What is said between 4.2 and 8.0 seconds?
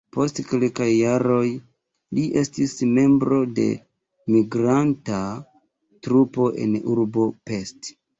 migranta trupo en urbo Pest.